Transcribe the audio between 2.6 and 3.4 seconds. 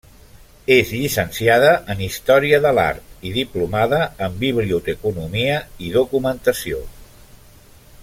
de l'Art i